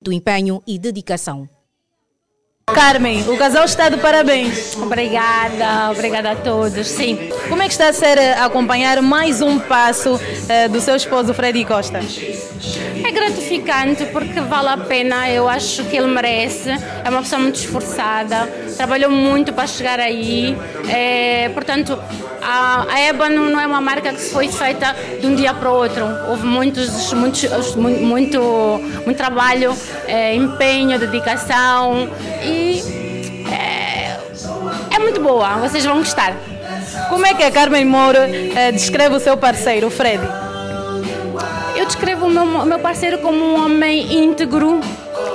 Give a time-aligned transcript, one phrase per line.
[0.00, 1.48] do empenho e dedicação.
[2.74, 4.76] Carmen, o casal está de parabéns.
[4.76, 6.86] Obrigada, obrigada a todos.
[6.86, 7.18] Sim.
[7.48, 11.34] Como é que está a ser eh, acompanhar mais um passo uh, do seu esposo
[11.34, 11.98] Freddy Costa?
[11.98, 16.70] É gratificante porque vale a pena, eu acho que ele merece.
[17.04, 18.46] É uma pessoa muito esforçada,
[18.76, 20.56] trabalhou muito para chegar aí.
[20.88, 21.98] É, portanto,
[22.42, 25.70] a, a EBA não, não, é uma marca que foi feita de um dia para
[25.70, 26.04] o outro.
[26.28, 28.40] Houve muitos, muitos, muito, muito,
[29.04, 29.74] muito trabalho,
[30.06, 32.08] é, empenho, dedicação
[32.42, 32.82] e
[33.50, 34.18] é,
[34.94, 35.56] é, muito boa.
[35.56, 36.34] Vocês vão gostar.
[37.08, 40.22] Como é que a Carmen Moura é, descreve o seu parceiro, o Fred?
[41.76, 44.80] Eu descrevo o meu, meu parceiro como um homem íntegro,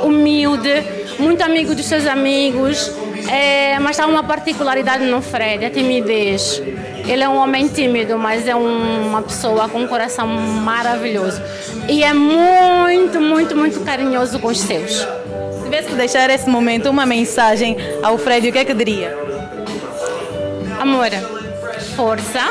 [0.03, 0.83] humilde,
[1.17, 2.91] muito amigo dos seus amigos,
[3.29, 6.61] é, mas há uma particularidade no Fred, a timidez.
[7.07, 11.41] Ele é um homem tímido, mas é um, uma pessoa com um coração maravilhoso.
[11.87, 14.91] E é muito, muito, muito carinhoso com os seus.
[14.91, 19.15] Se tivesse que deixar esse momento uma mensagem ao Fred, o que é que diria?
[20.79, 21.09] Amor,
[21.95, 22.41] força,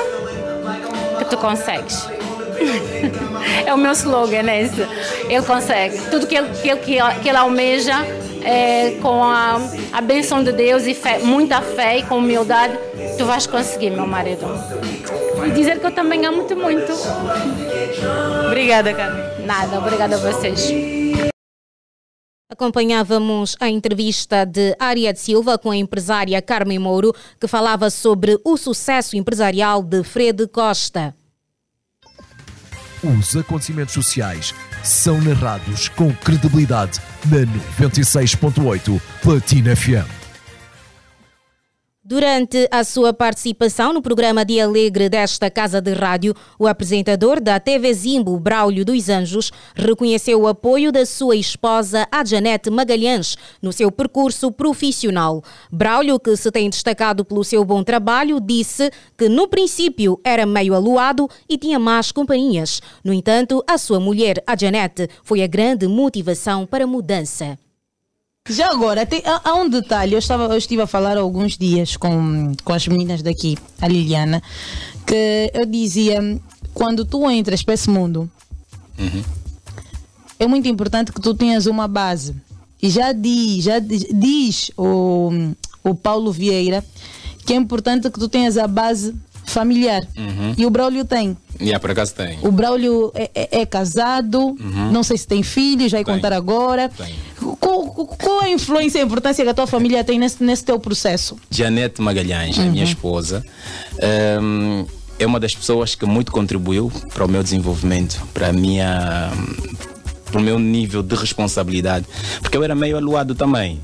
[1.19, 2.09] que tu consegues.
[3.67, 4.87] é o meu slogan esse.
[5.29, 5.99] Ele consegue.
[6.11, 6.81] Tudo que ele, que ele,
[7.23, 8.07] que ele almeja,
[8.45, 9.59] é, com a,
[9.93, 12.79] a benção de Deus e fé, muita fé e com humildade,
[13.17, 14.47] tu vais conseguir, meu marido.
[15.47, 16.93] E dizer que eu também amo-te muito.
[18.47, 19.47] Obrigada, Carmen.
[19.47, 20.71] Nada, obrigada a vocês.
[22.51, 28.57] Acompanhávamos a entrevista de Ariad Silva com a empresária Carmen Mouro, que falava sobre o
[28.57, 31.15] sucesso empresarial de Fred Costa.
[33.03, 40.24] Os acontecimentos sociais são narrados com credibilidade na 96.8 Platina FM.
[42.07, 47.59] Durante a sua participação no programa de Alegre desta casa de rádio, o apresentador da
[47.59, 53.73] TV Zimbo, Braulio dos Anjos, reconheceu o apoio da sua esposa, a Janete Magalhães, no
[53.73, 55.43] seu percurso profissional.
[55.73, 60.75] Braulio, que se tem destacado pelo seu bom trabalho, disse que no princípio era meio
[60.75, 62.83] aluado e tinha más companhias.
[63.03, 67.57] No entanto, a sua mulher, a Janete, foi a grande motivação para a mudança.
[68.51, 70.13] Já agora, tem, há, há, um detalhe.
[70.13, 73.89] Eu, estava, eu estive a falar há alguns dias com, com as meninas daqui, a
[73.89, 74.43] Liliana,
[75.07, 76.21] que eu dizia:
[76.75, 78.31] quando tu entras para esse mundo,
[78.99, 79.23] uhum.
[80.39, 82.37] é muito importante que tu tenhas uma base.
[82.83, 85.31] E já diz, já diz, diz o,
[85.83, 86.85] o Paulo Vieira
[87.47, 90.03] que é importante que tu tenhas a base familiar.
[90.17, 90.55] Uhum.
[90.57, 91.37] E o Braulio tem.
[91.61, 92.39] E yeah, por acaso tem.
[92.43, 94.93] O Braulio é, é, é casado, uhum.
[94.93, 96.15] não sei se tem filhos, vai tem.
[96.15, 96.89] contar agora.
[96.89, 97.15] Tem.
[97.61, 100.79] Qual, qual a influência e a importância que a tua família tem nesse, nesse teu
[100.79, 101.37] processo?
[101.51, 102.65] Janete Magalhães, uhum.
[102.65, 103.45] a minha esposa,
[104.41, 104.87] um,
[105.19, 109.31] é uma das pessoas que muito contribuiu para o meu desenvolvimento, para a minha
[110.25, 112.07] para o meu nível de responsabilidade,
[112.41, 113.81] porque eu era meio aluado também.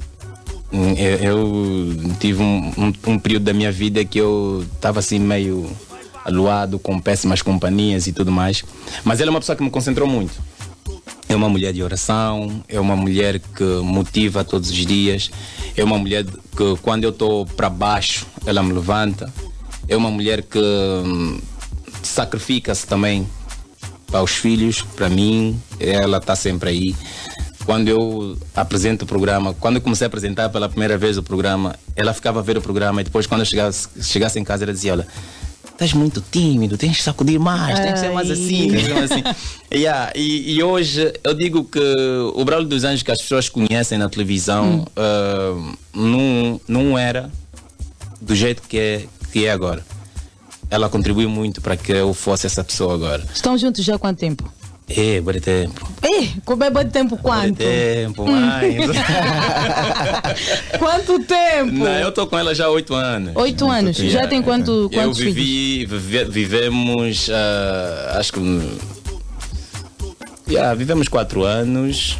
[0.72, 5.18] Hum, eu, eu tive um, um, um, período da minha vida que eu estava assim
[5.18, 5.70] meio
[6.24, 8.64] aluado com péssimas companhias e tudo mais.
[9.04, 10.32] Mas ela é uma pessoa que me concentrou muito.
[11.30, 15.30] É uma mulher de oração, é uma mulher que motiva todos os dias,
[15.76, 19.32] é uma mulher que quando eu estou para baixo, ela me levanta,
[19.86, 21.40] é uma mulher que hum,
[22.02, 23.28] sacrifica-se também
[24.08, 26.96] para os filhos, para mim, ela está sempre aí.
[27.64, 31.76] Quando eu apresento o programa, quando eu comecei a apresentar pela primeira vez o programa,
[31.94, 34.72] ela ficava a ver o programa e depois quando eu chegasse, chegasse em casa ela
[34.72, 35.06] dizia, olha,
[35.80, 38.94] estás muito tímido, tens que sacudir mais, tens que ser mais assim, tens que ser
[38.94, 39.22] mais assim.
[39.72, 41.80] yeah, e, e, hoje eu digo que
[42.34, 45.64] o Braulio dos Anjos que as pessoas conhecem na televisão hum.
[45.64, 47.30] uh, não, não era
[48.20, 49.82] do jeito que é, que é agora.
[50.68, 53.24] Ela contribuiu muito para que eu fosse essa pessoa agora.
[53.34, 54.52] Estão juntos já há quanto tempo?
[54.96, 55.88] É, bom tempo.
[56.02, 57.50] É, como é bom tempo quanto?
[57.50, 58.74] Bom tempo, mais.
[60.78, 61.72] quanto tempo?
[61.72, 63.32] Não, eu estou com ela já há oito anos.
[63.36, 63.96] Oito anos?
[63.96, 65.86] Já yeah, tem quanto, quantos eu vivi?
[65.86, 68.40] Vive, vivemos, uh, acho que...
[70.48, 72.18] Yeah, vivemos quatro anos.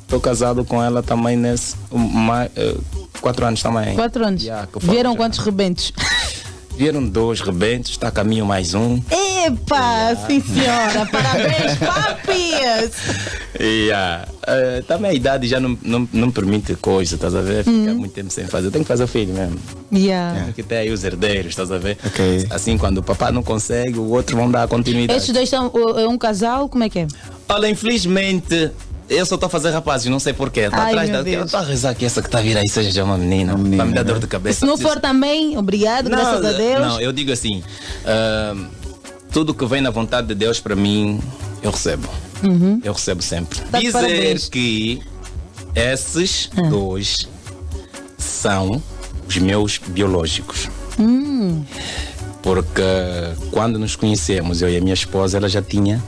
[0.00, 1.76] Estou casado com ela também nesse...
[1.90, 3.94] Uma, uh, quatro anos também.
[3.94, 4.42] Quatro anos?
[4.42, 5.92] Yeah, Vieram quantos rebentos?
[6.76, 9.00] Vieram dois rebentos, está a caminho mais um.
[9.10, 10.26] Epa, yeah.
[10.26, 12.92] sim senhora, parabéns, papis!
[13.58, 14.28] Yeah.
[14.42, 17.64] Uh, também a idade já não, não, não permite coisa, estás a ver?
[17.64, 17.98] Ficar uhum.
[17.98, 18.66] muito tempo sem fazer.
[18.66, 19.58] Eu tenho que fazer o filho mesmo.
[19.90, 20.44] Yeah.
[20.44, 21.96] Porque tem aí os herdeiros, estás a ver?
[22.04, 22.46] Okay.
[22.50, 25.18] Assim, quando o papai não consegue, o outro vão dar continuidade.
[25.18, 26.68] Estes dois são é um casal?
[26.68, 27.06] Como é que é?
[27.48, 28.70] Olha, infelizmente
[29.08, 30.60] eu só estou a fazer rapazes, não sei porquê.
[30.60, 31.20] Está atrás da.
[31.20, 33.54] Estou a rezar que essa que está a vir aí seja já uma menina.
[33.54, 34.60] Uma menina para me dar dor de cabeça.
[34.60, 36.80] Se não for também, obrigado, não, graças a Deus.
[36.80, 37.62] Não, eu digo assim:
[38.04, 38.66] uh,
[39.30, 41.20] tudo que vem na vontade de Deus para mim,
[41.62, 42.08] eu recebo.
[42.42, 42.80] Uhum.
[42.82, 43.60] Eu recebo sempre.
[43.60, 45.00] Tá Dizer que
[45.74, 46.62] Esses ah.
[46.62, 47.28] dois
[48.18, 48.82] são
[49.26, 50.68] os meus biológicos.
[50.98, 51.64] Hum.
[52.42, 52.82] Porque
[53.50, 56.02] quando nos conhecemos, eu e a minha esposa, ela já tinha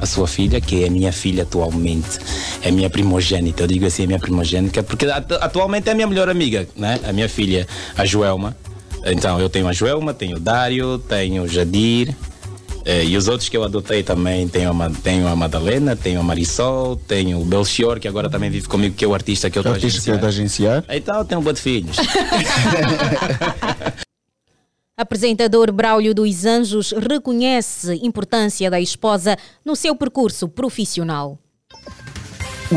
[0.00, 2.18] a sua filha, que é a minha filha atualmente,
[2.62, 3.62] é minha primogênita.
[3.62, 7.00] Eu digo assim, é minha primogênita, porque atualmente é a minha melhor amiga, né?
[7.06, 7.66] A minha filha,
[7.96, 8.56] a Joelma.
[9.04, 12.14] Então, eu tenho a Joelma, tenho o Dário, tenho o Jadir.
[12.84, 16.22] Eh, e os outros que eu adotei também, tenho a, tenho a Madalena, tenho a
[16.22, 19.60] Marisol, tenho o Belchior, que agora também vive comigo, que é o artista que eu
[19.60, 20.18] estou a agenciar.
[20.18, 20.84] Que é agenciar.
[20.88, 21.96] Então, tenho um bom de filhos.
[24.98, 31.38] Apresentador Braulio dos Anjos reconhece importância da esposa no seu percurso profissional.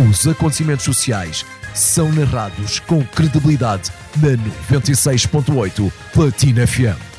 [0.08, 3.90] Os acontecimentos sociais são narrados com credibilidade
[4.22, 4.38] na
[4.78, 7.11] 96.8 Platina FM.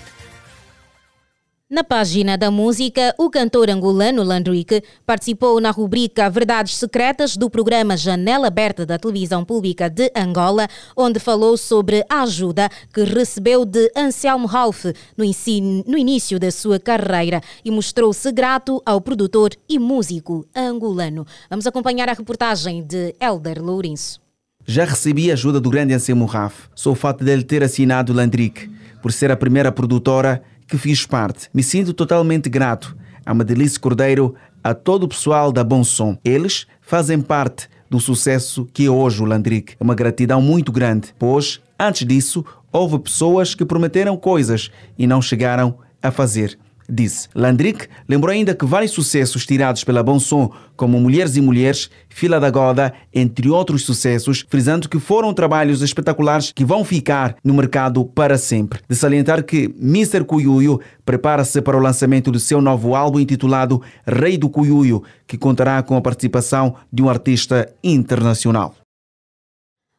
[1.73, 7.97] Na página da música, o cantor angolano Landrick participou na rubrica Verdades Secretas do programa
[7.97, 13.91] Janela Aberta da Televisão Pública de Angola, onde falou sobre a ajuda que recebeu de
[13.97, 14.85] Anselmo Ralph
[15.17, 21.27] no, ensino, no início da sua carreira e mostrou-se grato ao produtor e músico angolano.
[21.49, 24.21] Vamos acompanhar a reportagem de Elder Lourenço.
[24.67, 26.67] Já recebi ajuda do grande Anselmo Ralph.
[26.75, 28.71] Sou o fato dele ter assinado Landrick,
[29.01, 30.43] por ser a primeira produtora
[30.73, 31.51] que fiz parte.
[31.53, 32.97] Me sinto totalmente grato
[33.27, 34.35] a Madelice Cordeiro,
[34.65, 36.17] a todo o pessoal da Bom Som.
[36.25, 39.75] Eles fazem parte do sucesso que é hoje o Landrick.
[39.79, 42.43] É uma gratidão muito grande, pois, antes disso,
[42.73, 46.59] houve pessoas que prometeram coisas e não chegaram a fazer
[46.93, 47.29] disse.
[47.35, 52.39] Landrick lembrou ainda que vários sucessos tirados pela Bom Som, como Mulheres e Mulheres, Fila
[52.39, 58.05] da Goda, entre outros sucessos, frisando que foram trabalhos espetaculares que vão ficar no mercado
[58.05, 58.81] para sempre.
[58.89, 60.25] De salientar que Mr.
[60.25, 65.83] Cuyuyo prepara-se para o lançamento do seu novo álbum intitulado Rei do Cuyuyo, que contará
[65.83, 68.75] com a participação de um artista internacional.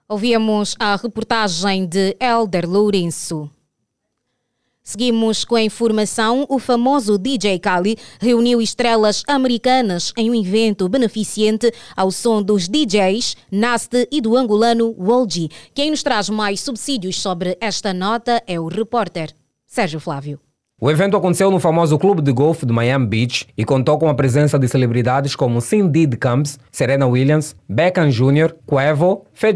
[0.08, 3.50] Ouvíamos a reportagem de Elder Lourenço.
[4.86, 6.46] Seguimos com a informação.
[6.50, 13.38] O famoso DJ Kali reuniu estrelas americanas em um evento beneficente ao som dos DJs
[13.50, 15.50] Naste e do angolano Wolgi.
[15.74, 19.32] Quem nos traz mais subsídios sobre esta nota é o repórter
[19.66, 20.38] Sérgio Flávio.
[20.82, 24.14] O evento aconteceu no famoso clube de golfe de Miami Beach e contou com a
[24.14, 29.56] presença de celebridades como Cindy Camps, Serena Williams, Beckham Jr., Quavo, Fat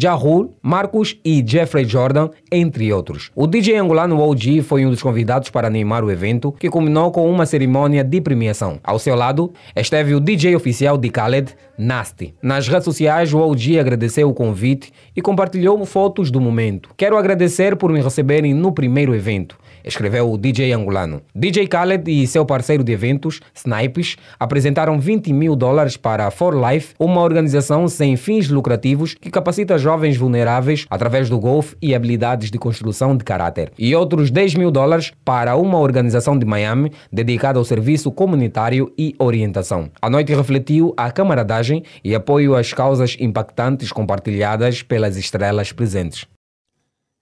[0.00, 3.30] Jahul, Marcos e Jeffrey Jordan, entre outros.
[3.34, 7.30] O DJ angolano OG foi um dos convidados para animar o evento, que culminou com
[7.30, 8.80] uma cerimônia de premiação.
[8.82, 12.34] Ao seu lado esteve o DJ oficial de Khaled, Nasty.
[12.42, 16.94] Nas redes sociais, o OG agradeceu o convite e compartilhou fotos do momento.
[16.96, 21.22] Quero agradecer por me receberem no primeiro evento escreveu o DJ angolano.
[21.34, 26.54] DJ Khaled e seu parceiro de eventos, Snipes, apresentaram 20 mil dólares para a For
[26.54, 32.50] Life, uma organização sem fins lucrativos que capacita jovens vulneráveis através do golfe e habilidades
[32.50, 33.72] de construção de caráter.
[33.78, 39.14] E outros 10 mil dólares para uma organização de Miami dedicada ao serviço comunitário e
[39.18, 39.90] orientação.
[40.00, 46.26] A noite refletiu a camaradagem e apoio às causas impactantes compartilhadas pelas estrelas presentes.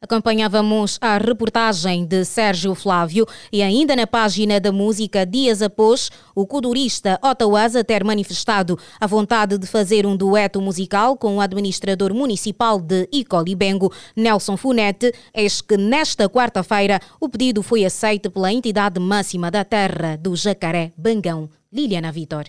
[0.00, 6.46] Acompanhávamos a reportagem de Sérgio Flávio e ainda na página da música, dias após o
[6.46, 12.80] codurista Ottawaza ter manifestado a vontade de fazer um dueto musical com o administrador municipal
[12.80, 19.50] de Icolibengo, Nelson Funete, eis que nesta quarta-feira o pedido foi aceito pela entidade máxima
[19.50, 22.44] da terra do Jacaré, Bangão, Liliana Vitor.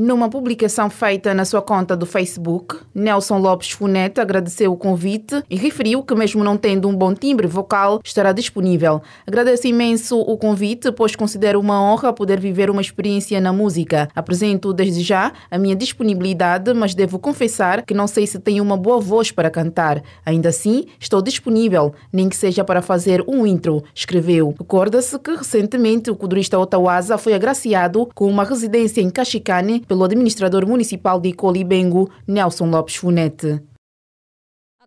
[0.00, 5.56] Numa publicação feita na sua conta do Facebook, Nelson Lopes Funeta agradeceu o convite e
[5.56, 9.02] referiu que, mesmo não tendo um bom timbre vocal, estará disponível.
[9.26, 14.08] Agradeço imenso o convite, pois considero uma honra poder viver uma experiência na música.
[14.14, 18.76] Apresento desde já a minha disponibilidade, mas devo confessar que não sei se tenho uma
[18.76, 20.00] boa voz para cantar.
[20.24, 24.54] Ainda assim, estou disponível, nem que seja para fazer um intro, escreveu.
[24.56, 30.66] Recorda-se que recentemente o codurista Otawaza foi agraciado com uma residência em Cachicane pelo administrador
[30.66, 33.60] municipal de Icolibengo, Nelson Lopes Funete.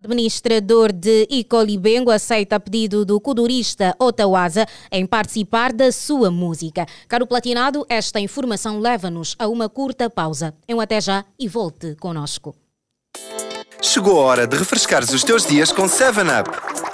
[0.03, 6.88] Administrador de Icolibengo aceita pedido do codurista Otawaza em participar da sua música.
[7.08, 10.55] Caro Platinado, esta informação leva-nos a uma curta pausa.
[10.67, 12.55] Um até já e volte conosco.
[13.79, 16.91] Chegou a hora de refrescares os teus dias com 7-Up.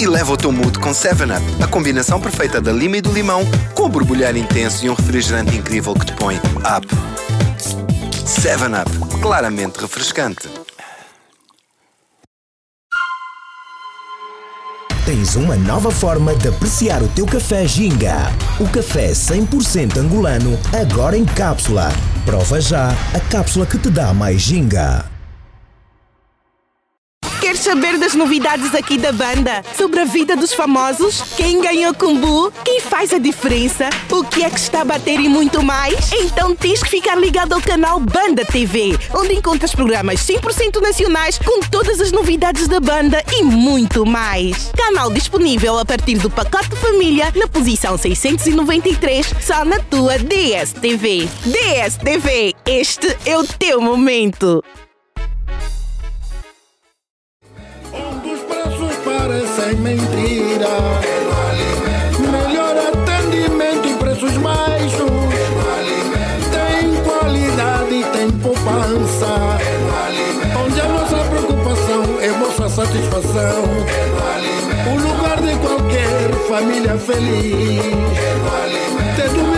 [0.00, 3.42] E leva o teu mood com 7-Up, a combinação perfeita da lima e do limão,
[3.74, 6.86] com o borbulhar intenso e um refrigerante incrível que te põe up.
[8.24, 10.48] 7-Up, claramente refrescante.
[15.04, 18.14] Tens uma nova forma de apreciar o teu café Ginga.
[18.60, 21.88] O café 100% angolano, agora em cápsula.
[22.24, 25.07] Prova já a cápsula que te dá mais Ginga.
[27.48, 29.64] Queres saber das novidades aqui da banda?
[29.74, 31.22] Sobre a vida dos famosos?
[31.34, 32.52] Quem ganhou Kumbu?
[32.62, 33.88] Quem faz a diferença?
[34.10, 36.12] O que é que está a bater e muito mais?
[36.12, 41.60] Então tens que ficar ligado ao canal Banda TV, onde encontras programas 100% nacionais com
[41.60, 44.70] todas as novidades da banda e muito mais.
[44.76, 51.26] Canal disponível a partir do pacote família na posição 693, só na tua DSTV.
[51.46, 54.62] DSTV, este é o teu momento.
[59.78, 60.68] Mentira.
[62.18, 65.10] Melhor atendimento e preços baixos.
[66.50, 69.58] Tem qualidade e tem poupança.
[70.64, 73.64] Onde a nossa preocupação é vossa satisfação.
[74.86, 77.98] O lugar de qualquer família feliz.
[79.34, 79.57] Domingo a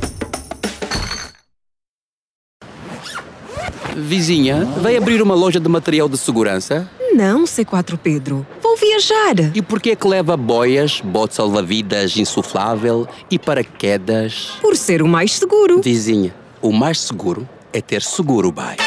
[3.95, 6.89] Vizinha, vai abrir uma loja de material de segurança?
[7.13, 8.45] Não, C4 Pedro.
[8.61, 9.35] Vou viajar.
[9.53, 14.53] E por que é que leva boias, bote salva-vidas insuflável e paraquedas?
[14.61, 15.81] Por ser o mais seguro.
[15.81, 18.77] Vizinha, o mais seguro é ter seguro bye.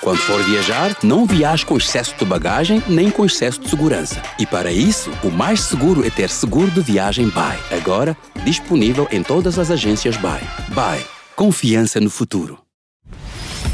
[0.00, 4.22] Quando for viajar, não viaje com excesso de bagagem nem com excesso de segurança.
[4.38, 7.58] E para isso, o mais seguro é ter seguro de viagem Bye.
[7.70, 10.48] Agora, disponível em todas as agências Bye.
[10.68, 11.04] Bye.
[11.34, 12.67] Confiança no futuro.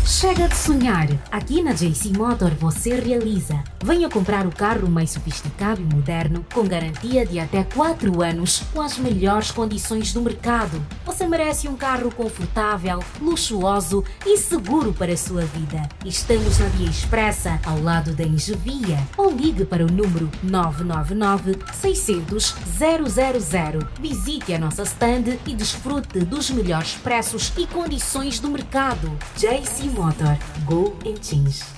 [0.07, 1.09] Chega de sonhar!
[1.33, 3.65] Aqui na JC Motor você realiza.
[3.83, 8.83] Venha comprar o carro mais sofisticado e moderno, com garantia de até 4 anos, com
[8.83, 10.85] as melhores condições do mercado.
[11.07, 15.89] Você merece um carro confortável, luxuoso e seguro para a sua vida.
[16.05, 18.99] Estamos na Via Expressa, ao lado da Engevia.
[19.17, 23.89] Ou ligue para o número 999 600 000.
[23.99, 29.11] Visite a nossa stand e desfrute dos melhores preços e condições do mercado.
[29.37, 30.39] JC Motor.
[30.67, 31.74] Go and change.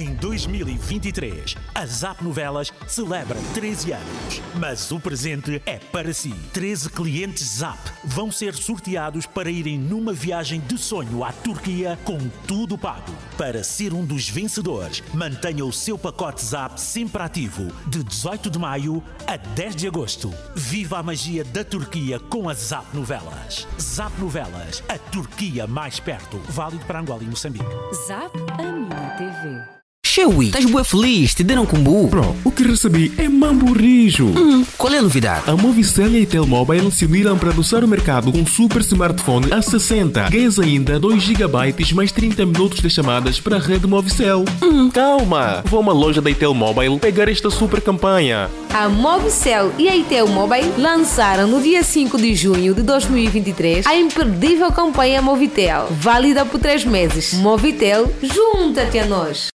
[0.00, 4.40] Em 2023, a Zap Novelas celebra 13 anos.
[4.58, 6.32] Mas o presente é para si.
[6.54, 12.18] 13 clientes Zap vão ser sorteados para irem numa viagem de sonho à Turquia com
[12.46, 13.12] tudo pago.
[13.36, 18.58] Para ser um dos vencedores, mantenha o seu pacote Zap sempre ativo de 18 de
[18.58, 20.32] maio a 10 de agosto.
[20.56, 23.68] Viva a magia da Turquia com a Zap Novelas.
[23.78, 26.38] Zap Novelas, a Turquia mais perto.
[26.48, 27.66] Válido para Angola e Moçambique.
[28.06, 29.80] Zap a minha TV.
[30.12, 31.34] Chewi, estás bué feliz?
[31.34, 32.08] Te deram combo?
[32.08, 34.26] Bro, o que recebi é mambo rijo.
[34.26, 35.48] Hum, qual é a novidade?
[35.48, 39.52] A Movicel e a Telmobile se uniram para adoçar o mercado com um super smartphone
[39.52, 40.28] a 60.
[40.28, 44.44] Ganhas ainda 2 GB mais 30 minutos de chamadas para a rede Movicel.
[44.60, 44.90] Hum.
[44.90, 48.50] Calma, vou a uma loja da Itel Mobile pegar esta super campanha.
[48.74, 53.94] A Movicel e a Itel Mobile lançaram no dia 5 de junho de 2023 a
[53.94, 57.34] imperdível campanha Movitel, válida por 3 meses.
[57.34, 59.50] Movitel, junta-te a nós!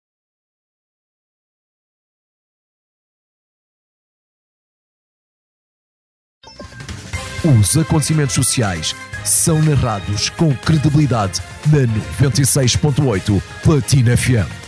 [7.44, 11.80] Os acontecimentos sociais são narrados com credibilidade na
[12.26, 14.63] 96.8 Platina FM.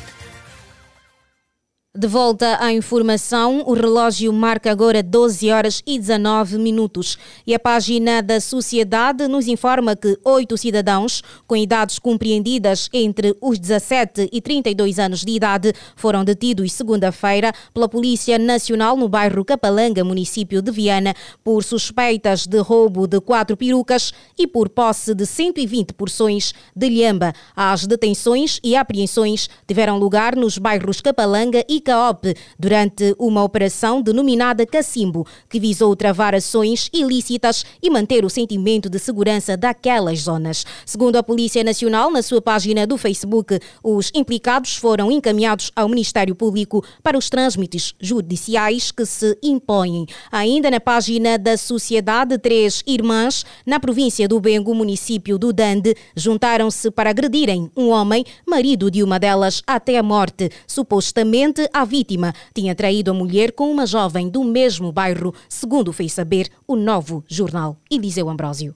[1.99, 7.59] De volta à informação, o relógio marca agora 12 horas e 19 minutos e a
[7.59, 14.43] página da Sociedade nos informa que oito cidadãos com idades compreendidas entre os 17 e
[14.43, 20.71] 32 anos de idade foram detidos segunda-feira pela Polícia Nacional no bairro Capalanga, município de
[20.71, 26.91] Viana, por suspeitas de roubo de quatro perucas e por posse de 120 porções de
[26.91, 27.33] lhamba.
[27.57, 34.67] As detenções e apreensões tiveram lugar nos bairros Capalanga e Caop durante uma operação denominada
[34.67, 40.67] Cacimbo, que visou travar ações ilícitas e manter o sentimento de segurança daquelas zonas.
[40.85, 46.35] Segundo a Polícia Nacional, na sua página do Facebook, os implicados foram encaminhados ao Ministério
[46.35, 50.07] Público para os trâmites judiciais que se impõem.
[50.33, 56.91] Ainda na página da Sociedade, três irmãs na província do Bengo, município do Dande, juntaram-se
[56.91, 62.75] para agredirem um homem, marido de uma delas, até a morte, supostamente a vítima tinha
[62.75, 67.77] traído a mulher com uma jovem do mesmo bairro, segundo fez saber o novo jornal
[67.91, 68.75] Eliseu Ambrósio.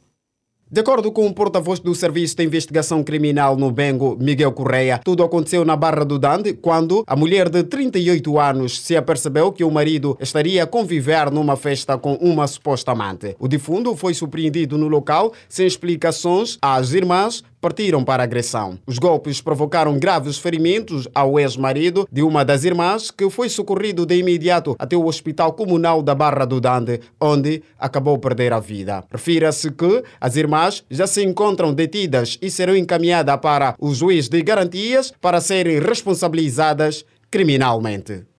[0.72, 5.24] De acordo com o porta-voz do Serviço de Investigação Criminal no Bengo, Miguel Correia, tudo
[5.24, 9.70] aconteceu na Barra do Dande quando a mulher de 38 anos se apercebeu que o
[9.70, 13.34] marido estaria a conviver numa festa com uma suposta amante.
[13.40, 18.78] O defunto foi surpreendido no local sem explicações às irmãs partiram para a agressão.
[18.86, 24.16] Os golpes provocaram graves ferimentos ao ex-marido de uma das irmãs, que foi socorrido de
[24.16, 29.04] imediato até o Hospital Comunal da Barra do Dande, onde acabou perder a vida.
[29.10, 34.42] Refira-se que as irmãs já se encontram detidas e serão encaminhadas para o juiz de
[34.42, 38.29] garantias para serem responsabilizadas criminalmente.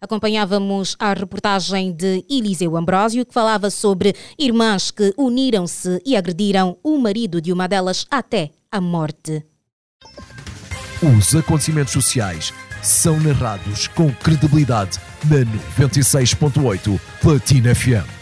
[0.00, 6.98] Acompanhávamos a reportagem de Eliseu Ambrósio, que falava sobre irmãs que uniram-se e agrediram o
[6.98, 9.42] marido de uma delas até a morte.
[11.02, 15.38] Os acontecimentos sociais são narrados com credibilidade na
[15.86, 18.15] 96.8 Platina FM.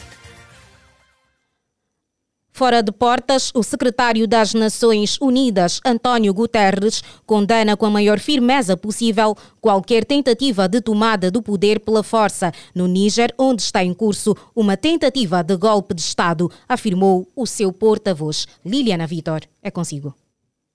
[2.56, 8.76] Fora de portas, o secretário das Nações Unidas, António Guterres, condena com a maior firmeza
[8.76, 14.36] possível qualquer tentativa de tomada do poder pela força no Níger, onde está em curso
[14.54, 18.46] uma tentativa de golpe de Estado, afirmou o seu porta-voz.
[18.64, 20.14] Liliana Vitor, é consigo.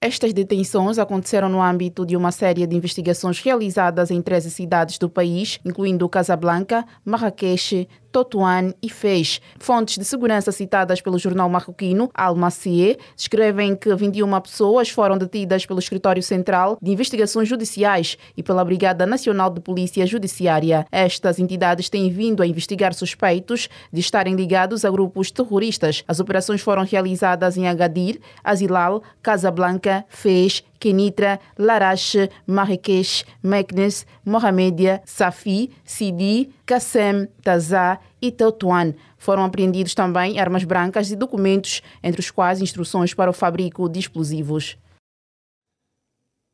[0.01, 5.09] Estas detenções aconteceram no âmbito de uma série de investigações realizadas em 13 cidades do
[5.09, 9.41] país, incluindo Casablanca, Marrakech, Totuan e Fez.
[9.59, 15.65] Fontes de segurança citadas pelo jornal marroquino Al Massier descrevem que 21 pessoas foram detidas
[15.65, 20.85] pelo Escritório Central de Investigações Judiciais e pela Brigada Nacional de Polícia Judiciária.
[20.91, 26.03] Estas entidades têm vindo a investigar suspeitos de estarem ligados a grupos terroristas.
[26.07, 35.71] As operações foram realizadas em Agadir, Azilal, Casablanca, Fez Kenitra, Larache, Marrakech, Meknes, Mohamedia, Safi,
[35.83, 38.93] Sidi, Kassem, Tazá e Tetuan.
[39.17, 43.99] Foram apreendidos também armas brancas e documentos, entre os quais instruções para o fabrico de
[43.99, 44.77] explosivos.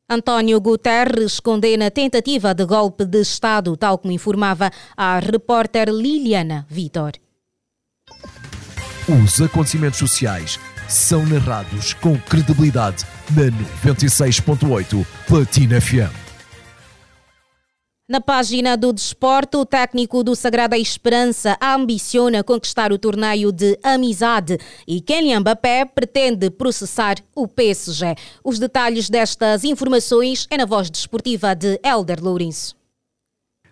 [0.08, 6.64] António Guterres condena a tentativa de golpe de Estado, tal como informava a repórter Liliana
[6.66, 7.12] Vitor.
[9.22, 13.50] Os acontecimentos sociais são narrados com credibilidade na
[13.92, 16.25] 96.8 Platina FM.
[18.08, 24.58] Na página do desporto, o técnico do Sagrada Esperança ambiciona conquistar o torneio de amizade
[24.86, 28.14] e Kylian Mbappé pretende processar o PSG.
[28.44, 32.76] Os detalhes destas informações é na voz desportiva de Elder Lourenço.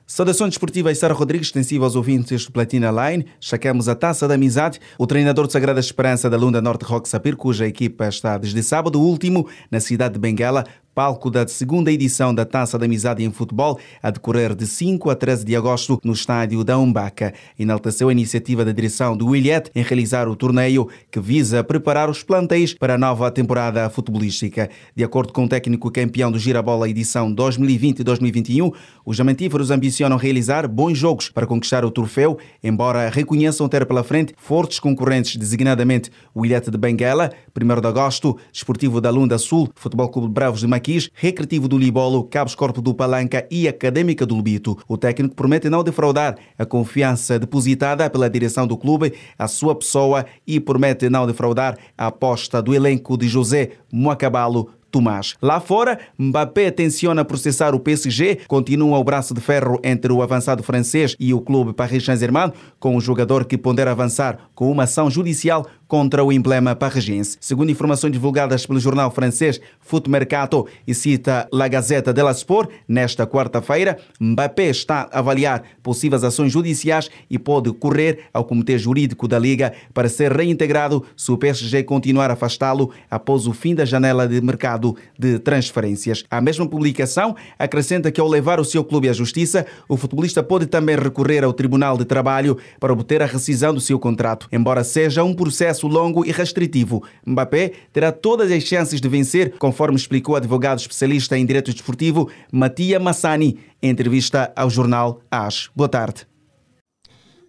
[0.07, 3.25] Saudações desportivas, Sara Rodrigues, extensiva aos ouvintes do Platina Line.
[3.41, 4.79] Chacamos a taça da amizade.
[4.99, 9.01] O treinador de Sagrada Esperança da Lunda Norte Rock Sapir, cuja equipa está desde sábado
[9.01, 13.79] último na cidade de Benguela, palco da segunda edição da Taça da Amizade em Futebol,
[14.01, 17.35] a decorrer de 5 a 13 de agosto no estádio da Umbaca.
[17.59, 22.23] Enalteceu a iniciativa da direção do Williet em realizar o torneio que visa preparar os
[22.23, 24.71] plantéis para a nova temporada futebolística.
[24.95, 28.73] De acordo com o técnico campeão do Girabola edição 2020-2021,
[29.05, 34.33] os amantíferos ambicionam realizar bons jogos para conquistar o troféu, embora reconheçam ter pela frente
[34.37, 40.09] fortes concorrentes, designadamente o Williet de Benguela, 1 de agosto, Desportivo da Lunda Sul, Futebol
[40.09, 44.77] Clube Bravos de Maquis, Recreativo do Libolo, Cabos Corpo do Palanca e Académica do Lubito.
[44.87, 50.27] O técnico promete não defraudar a confiança depositada pela direção do clube, a sua pessoa
[50.47, 55.35] e promete não defraudar a aposta do elenco de José Moacabalo Tomás.
[55.43, 60.63] Lá fora, Mbappé tenciona processar o PSG, continua o braço de ferro entre o avançado
[60.63, 65.11] francês e o clube Paris Saint-Germain, com o jogador que pondera avançar com uma ação
[65.11, 67.37] judicial contra o emblema parregense.
[67.41, 72.71] Segundo informações divulgadas pelo jornal francês Foot Mercato e cita La Gazeta de la Sport,
[72.87, 79.27] nesta quarta-feira, Mbappé está a avaliar possíveis ações judiciais e pode correr ao Comitê Jurídico
[79.27, 83.85] da Liga para ser reintegrado se o PSG continuar a afastá-lo após o fim da
[83.85, 86.25] janela de mercado de transferências.
[86.31, 90.67] A mesma publicação acrescenta que ao levar o seu clube à justiça, o futebolista pode
[90.67, 95.25] também recorrer ao Tribunal de Trabalho para obter a rescisão do seu contrato, embora seja
[95.25, 97.03] um processo longo e restritivo.
[97.27, 102.31] Mbappé terá todas as chances de vencer, conforme explicou o advogado especialista em direito desportivo
[102.53, 105.71] Matia Massani, em entrevista ao jornal AS.
[105.75, 106.27] Boa tarde.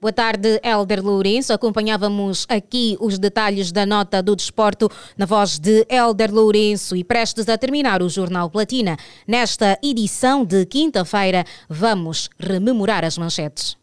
[0.06, 1.52] Boa tarde, Elder Lourenço.
[1.52, 7.50] Acompanhávamos aqui os detalhes da nota do desporto na voz de Elder Lourenço e prestes
[7.50, 8.98] a terminar o Jornal Platina.
[9.28, 13.78] Nesta edição de quinta-feira, vamos rememorar as manchetes.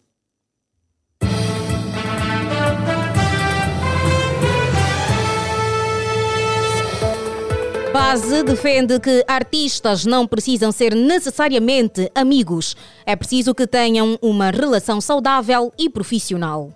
[7.93, 12.75] Base defende que artistas não precisam ser necessariamente amigos.
[13.05, 16.71] É preciso que tenham uma relação saudável e profissional.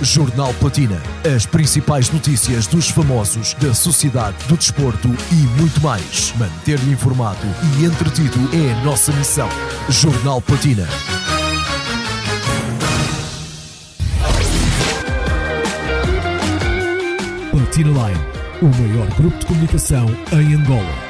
[0.00, 0.98] Jornal Platina.
[1.36, 6.32] As principais notícias dos famosos, da sociedade, do desporto e muito mais.
[6.38, 7.46] Manter-lhe informado
[7.78, 9.48] e entretido é a nossa missão.
[9.90, 10.88] Jornal Platina.
[17.76, 18.20] Platina Line,
[18.62, 21.05] o maior grupo de comunicação em Angola.